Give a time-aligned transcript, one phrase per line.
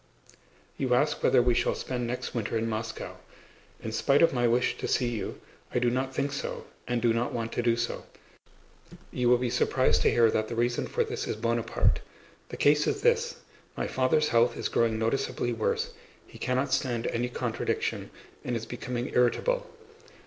[0.79, 3.17] You ask whether we shall spend next winter in Moscow.
[3.83, 5.39] In spite of my wish to see you,
[5.71, 8.07] I do not think so and do not want to do so.
[9.11, 11.99] You will be surprised to hear that the reason for this is Buonaparte!
[12.49, 13.35] The case is this:
[13.77, 15.93] my father's health is growing noticeably worse,
[16.25, 18.09] he cannot stand any contradiction
[18.43, 19.67] and is becoming irritable.